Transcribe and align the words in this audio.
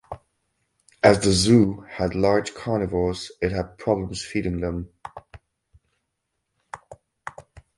As 1.03 1.19
the 1.19 1.29
zoo 1.31 1.81
had 1.81 2.15
large 2.15 2.55
carnivores 2.55 3.31
it 3.39 3.51
had 3.51 3.77
problems 3.77 4.23
feeding 4.25 4.59
them. 4.59 4.89